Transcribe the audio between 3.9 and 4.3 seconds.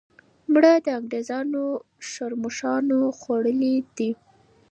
دي.